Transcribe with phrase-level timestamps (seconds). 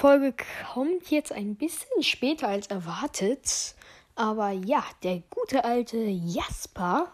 [0.00, 0.34] Folge
[0.72, 3.74] kommt jetzt ein bisschen später als erwartet.
[4.14, 7.12] Aber ja, der gute alte Jasper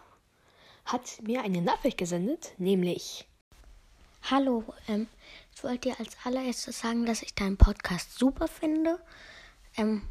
[0.85, 3.27] hat mir eine Nachricht gesendet, nämlich.
[4.31, 5.07] Hallo, ähm,
[5.53, 8.97] ich wollte dir als allererstes sagen, dass ich deinen Podcast super finde.
[9.75, 10.03] Ähm,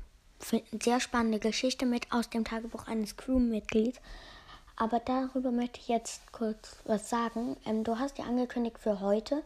[0.79, 4.01] sehr spannende Geschichte mit aus dem Tagebuch eines Crewmitglieds.
[4.77, 7.57] Aber darüber möchte ich jetzt kurz was sagen.
[7.65, 9.43] Ähm, du hast ja angekündigt für heute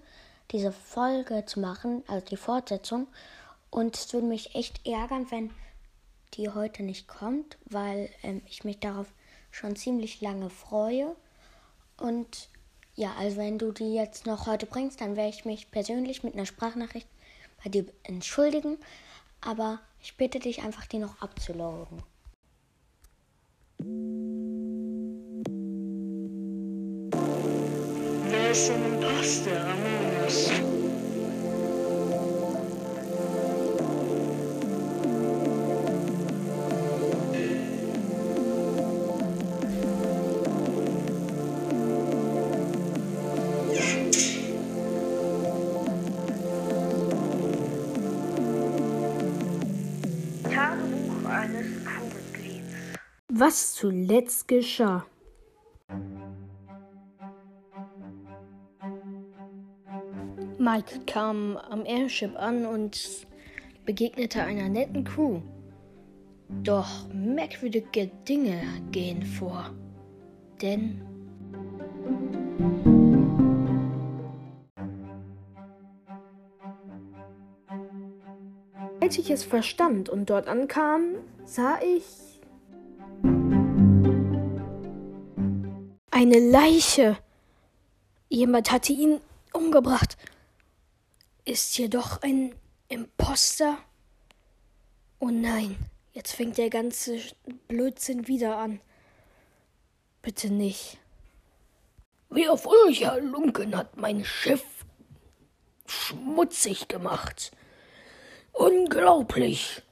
[0.50, 3.06] diese Folge zu machen, also die Fortsetzung.
[3.70, 5.50] Und es würde mich echt ärgern, wenn
[6.34, 9.06] die heute nicht kommt, weil ähm, ich mich darauf
[9.50, 11.14] schon ziemlich lange freue.
[11.96, 12.48] Und
[12.94, 16.34] ja, also wenn du die jetzt noch heute bringst, dann werde ich mich persönlich mit
[16.34, 17.08] einer Sprachnachricht
[17.62, 18.78] bei dir entschuldigen.
[19.40, 22.02] Aber ich bitte dich einfach, die noch abzuloggen.
[50.42, 52.74] Tagebuch eines Crewmitglieds.
[53.28, 55.06] Was zuletzt geschah.
[60.70, 63.26] Mike kam am Airship an und
[63.86, 65.40] begegnete einer netten Crew.
[66.62, 68.62] Doch merkwürdige Dinge
[68.92, 69.74] gehen vor.
[70.62, 71.02] Denn
[79.00, 81.16] als ich es verstand und dort ankam,
[81.46, 82.04] sah ich
[86.12, 87.16] eine Leiche.
[88.28, 89.20] Jemand hatte ihn
[89.52, 90.16] umgebracht.
[91.50, 92.54] Ist hier doch ein
[92.86, 93.76] Imposter?
[95.18, 95.76] Oh nein,
[96.12, 97.20] jetzt fängt der ganze
[97.66, 98.80] Blödsinn wieder an.
[100.22, 100.98] Bitte nicht.
[102.28, 104.62] Wer auf euch Halunken hat mein Schiff
[105.86, 107.50] schmutzig gemacht?
[108.52, 109.82] Unglaublich!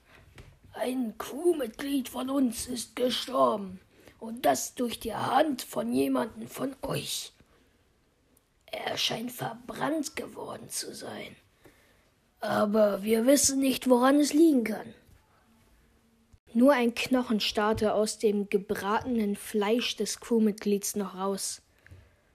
[0.75, 3.81] Ein Crewmitglied von uns ist gestorben.
[4.21, 7.33] Und das durch die Hand von jemandem von euch.
[8.67, 11.35] Er scheint verbrannt geworden zu sein.
[12.41, 14.95] Aber wir wissen nicht, woran es liegen kann.
[16.55, 21.63] Nur ein Knochen starrte aus dem gebratenen Fleisch des Crewmitglieds noch raus.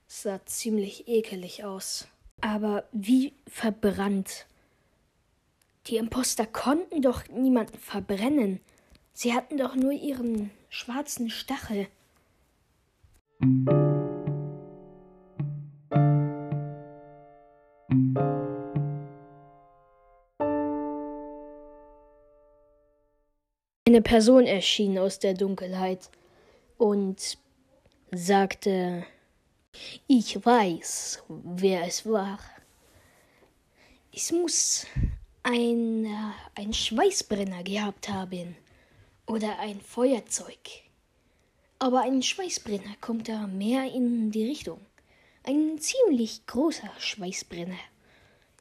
[0.07, 2.07] Sah ziemlich ekelig aus.
[2.41, 4.45] Aber wie verbrannt.
[5.87, 8.59] Die Imposter konnten doch niemanden verbrennen.
[9.13, 11.87] Sie hatten doch nur ihren schwarzen Stachel.
[23.93, 26.09] Eine Person erschien aus der Dunkelheit
[26.79, 27.37] und
[28.09, 29.05] sagte,
[30.07, 32.39] ich weiß, wer es war.
[34.11, 34.87] Es muss
[35.43, 38.55] ein, äh, ein Schweißbrenner gehabt haben
[39.27, 40.57] oder ein Feuerzeug.
[41.77, 44.79] Aber ein Schweißbrenner kommt da mehr in die Richtung.
[45.43, 47.77] Ein ziemlich großer Schweißbrenner.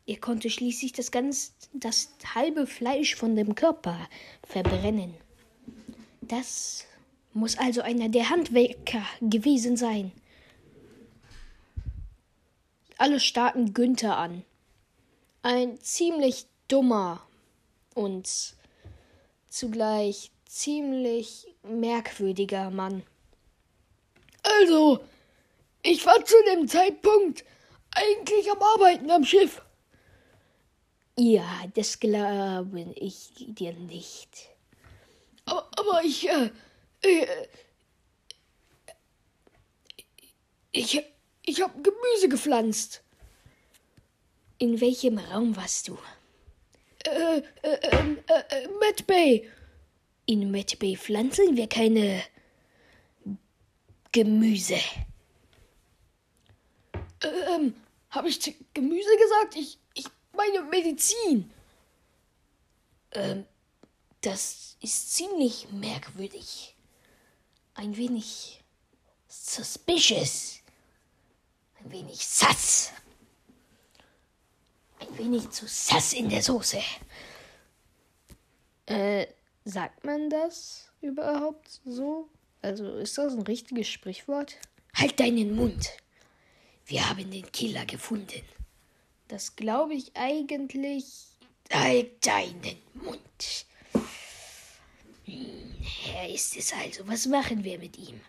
[0.07, 3.99] Er konnte schließlich das ganz, das halbe Fleisch von dem Körper
[4.47, 5.15] verbrennen.
[6.21, 6.85] Das
[7.33, 10.13] muss also einer der Handwerker gewesen sein.
[12.99, 14.45] Alle starrten Günther an.
[15.43, 17.27] Ein ziemlich dummer
[17.95, 18.55] und
[19.49, 23.03] zugleich ziemlich merkwürdiger Mann.
[24.43, 25.01] Also,
[25.83, 27.45] ich war zu dem Zeitpunkt
[27.91, 29.63] eigentlich am Arbeiten am Schiff.
[31.19, 34.49] Ja, das glaube ich dir nicht.
[35.45, 36.51] Aber, aber ich, äh,
[37.03, 37.27] äh,
[40.73, 41.03] ich,
[41.45, 43.03] ich habe Gemüse gepflanzt.
[44.59, 45.99] In welchem Raum warst du?
[47.05, 49.51] Äh, äh, äh, äh, Matt Bay.
[50.25, 52.23] In Matt Bay pflanzen wir keine
[54.13, 54.79] Gemüse.
[57.23, 57.75] Ähm,
[58.11, 59.57] habe ich Gemüse gesagt?
[59.57, 61.51] Ich, ich meine Medizin.
[63.13, 63.47] Ähm,
[64.21, 66.77] das ist ziemlich merkwürdig.
[67.75, 68.63] Ein wenig
[69.29, 70.61] suspicious.
[71.81, 72.93] Ein wenig sass.
[75.01, 76.81] Ein wenig zu sass in der Soße.
[78.87, 79.27] Äh,
[79.65, 82.29] sagt man das überhaupt so?
[82.61, 84.57] Also ist das ein richtiges Sprichwort?
[84.95, 85.91] Halt deinen Mund.
[86.87, 88.43] Wir haben den Killer gefunden.
[89.33, 91.07] Das glaube ich eigentlich.
[91.73, 93.65] Halt deinen Mund.
[95.25, 95.75] Hm,
[96.15, 97.09] er ist es also.
[97.09, 98.21] Was machen wir mit ihm?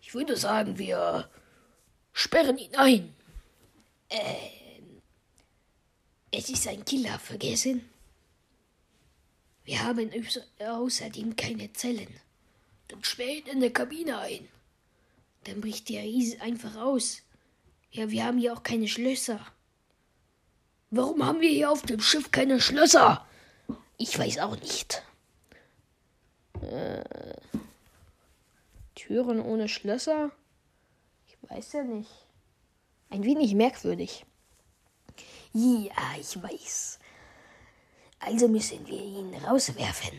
[0.00, 1.28] Ich würde sagen, wir
[2.14, 3.14] sperren ihn ein.
[4.08, 5.02] Ähm,
[6.30, 7.86] es ist ein Killer, vergessen?
[9.66, 10.10] Wir haben
[10.58, 12.18] außerdem keine Zellen.
[12.88, 14.48] Dann sperr ihn in der Kabine ein.
[15.44, 17.20] Dann bricht der Riese einfach aus.
[17.90, 19.53] Ja, wir haben hier auch keine Schlösser.
[20.96, 23.26] Warum haben wir hier auf dem Schiff keine Schlösser?
[23.98, 25.02] Ich weiß auch nicht.
[26.62, 27.02] Äh,
[28.94, 30.30] Türen ohne Schlösser?
[31.26, 32.12] Ich weiß ja nicht.
[33.10, 34.24] Ein wenig merkwürdig.
[35.52, 37.00] Ja, ich weiß.
[38.20, 40.16] Also müssen wir ihn rauswerfen.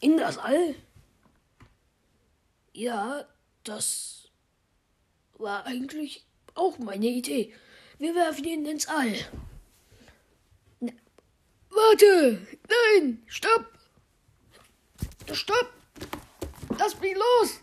[0.00, 0.74] In das All?
[2.72, 3.24] Ja,
[3.62, 4.28] das
[5.34, 6.26] war eigentlich
[6.56, 7.54] auch meine Idee.
[7.98, 9.14] Wir werfen ihn ins All.
[11.78, 12.44] Warte!
[12.68, 13.22] Nein!
[13.26, 13.66] Stopp!
[15.32, 15.72] Stopp!
[16.76, 17.60] Lass mich los!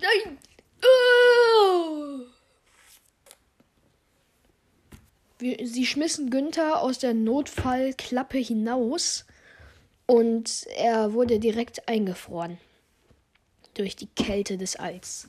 [0.00, 0.38] Nein!
[0.82, 2.20] Oh!
[5.38, 9.26] Wir, sie schmissen Günther aus der Notfallklappe hinaus
[10.06, 12.56] und er wurde direkt eingefroren
[13.74, 15.28] durch die Kälte des Alls.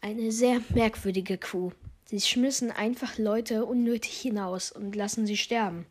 [0.00, 1.70] Eine sehr merkwürdige Crew.
[2.12, 5.86] Sie schmissen einfach Leute unnötig hinaus und lassen sie sterben.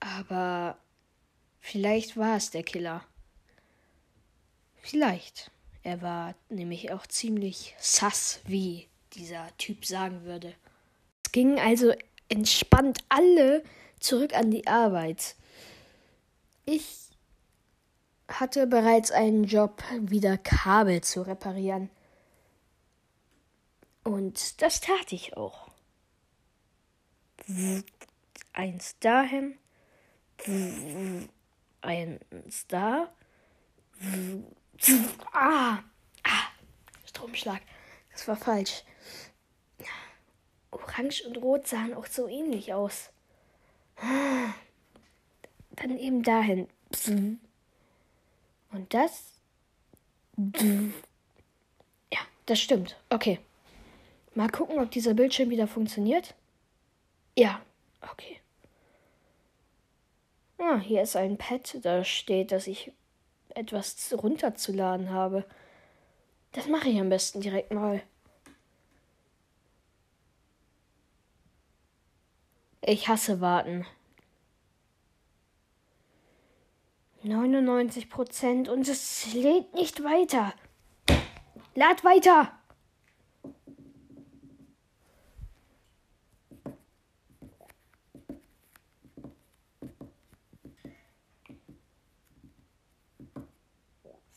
[0.00, 0.78] Aber
[1.60, 3.04] vielleicht war es der Killer.
[4.80, 5.50] Vielleicht.
[5.82, 10.54] Er war nämlich auch ziemlich sass, wie dieser Typ sagen würde.
[11.26, 11.92] Es gingen also
[12.30, 13.62] entspannt alle
[14.00, 15.36] zurück an die Arbeit.
[16.64, 17.10] Ich
[18.26, 21.90] hatte bereits einen Job, wieder Kabel zu reparieren.
[24.06, 25.66] Und das tat ich auch.
[28.52, 29.58] Eins dahin,
[31.80, 33.12] eins da.
[35.32, 35.78] Ah,
[36.22, 36.44] ah,
[37.04, 37.62] Stromschlag.
[38.12, 38.84] Das war falsch.
[40.70, 43.10] Orange und Rot sahen auch so ähnlich aus.
[43.96, 46.68] Dann eben dahin.
[48.70, 49.32] Und das.
[52.12, 52.96] Ja, das stimmt.
[53.10, 53.40] Okay.
[54.36, 56.34] Mal gucken, ob dieser Bildschirm wieder funktioniert.
[57.38, 57.62] Ja,
[58.02, 58.38] okay.
[60.58, 61.78] Ah, hier ist ein Pad.
[61.82, 62.92] Da steht, dass ich
[63.54, 65.46] etwas runterzuladen habe.
[66.52, 68.02] Das mache ich am besten direkt mal.
[72.82, 73.86] Ich hasse warten.
[77.22, 80.52] 99 Prozent und es lädt nicht weiter.
[81.74, 82.52] Lad weiter!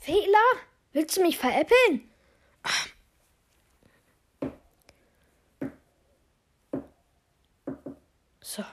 [0.10, 0.64] Fehler?
[0.92, 2.10] Willst du mich veräppeln?
[8.42, 8.64] So.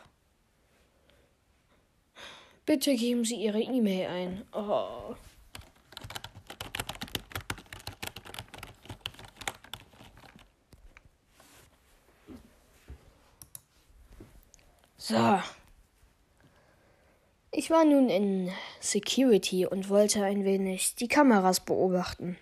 [2.65, 4.49] Bitte geben Sie Ihre E-Mail ein.
[4.53, 5.15] Oh.
[14.97, 15.43] So.
[17.67, 22.39] Ich war nun in Security und wollte ein wenig die Kameras beobachten.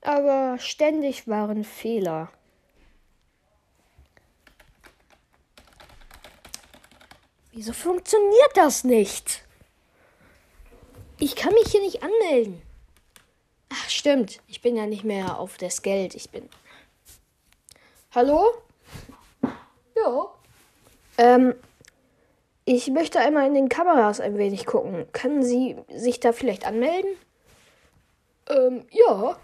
[0.00, 2.30] Aber ständig waren Fehler.
[7.50, 9.42] Wieso funktioniert das nicht?
[11.18, 12.62] Ich kann mich hier nicht anmelden.
[13.70, 14.38] Ach, stimmt.
[14.46, 16.14] Ich bin ja nicht mehr auf das Geld.
[16.14, 16.48] Ich bin.
[18.14, 18.52] Hallo?
[19.96, 20.32] Ja.
[21.18, 21.56] Ähm,
[22.68, 25.06] ich möchte einmal in den Kameras ein wenig gucken.
[25.12, 27.10] Können Sie sich da vielleicht anmelden?
[28.48, 29.38] Ähm, ja.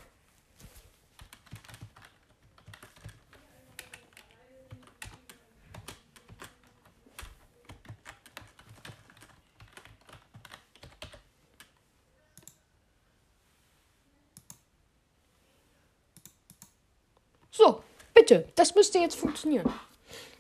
[17.52, 19.72] So, bitte, das müsste jetzt funktionieren.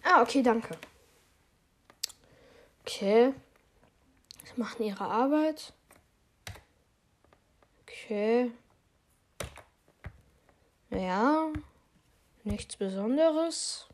[0.02, 0.76] Ah, okay, danke.
[2.84, 3.32] Okay.
[4.44, 5.72] Sie machen ihre Arbeit.
[7.82, 8.50] Okay.
[10.90, 11.52] Ja.
[12.44, 13.86] Nichts Besonderes.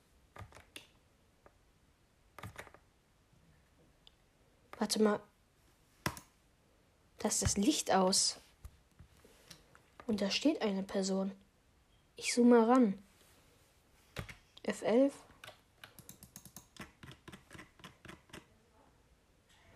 [4.78, 5.21] Warte mal.
[7.18, 8.40] Da ist das Licht aus.
[10.07, 11.33] Und da steht eine Person.
[12.16, 13.02] Ich zoome ran.
[14.64, 15.12] F11.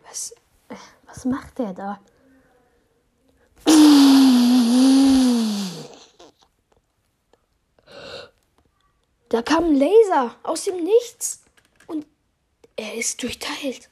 [0.02, 0.32] Was,
[0.68, 0.76] äh,
[1.24, 2.00] macht der da?
[9.28, 11.42] Da kam ein Laser aus dem Nichts
[11.86, 12.06] und
[12.76, 13.88] er ist durchteilt.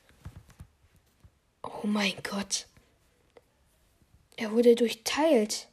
[1.63, 2.67] Oh mein Gott.
[4.37, 5.69] Er wurde durchteilt.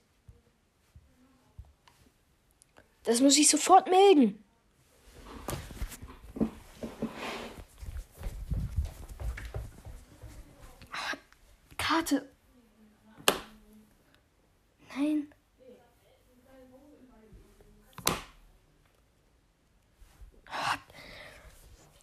[3.04, 4.44] Das muss ich sofort melden.
[11.98, 12.30] Karte.
[14.96, 15.34] Nein.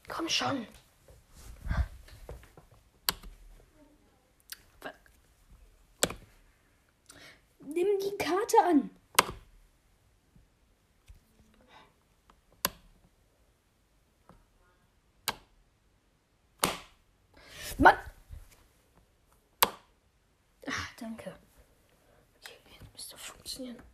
[0.08, 0.66] Komm schon.
[7.60, 8.90] Nimm die Karte an.
[17.78, 17.96] Mann!
[23.54, 23.93] Ah, danke.